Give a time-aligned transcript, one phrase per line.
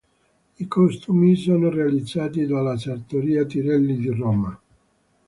[0.57, 4.59] I costumi sono realizzati dalla Sartoria Tirelli di Roma.